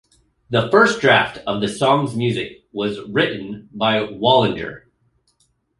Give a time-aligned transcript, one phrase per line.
[0.49, 4.87] The first draft of the song's music was written by Wallinger.